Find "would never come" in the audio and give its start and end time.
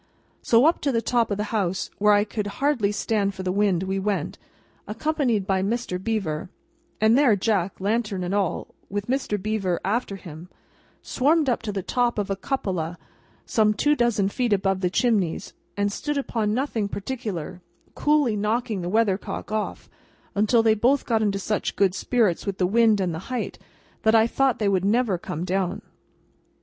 24.67-25.45